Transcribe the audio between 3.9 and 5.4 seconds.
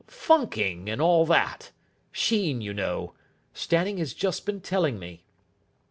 has just been telling me."